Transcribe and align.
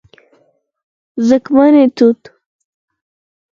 🍓ځمکني 1.27 1.83
توت 1.97 2.21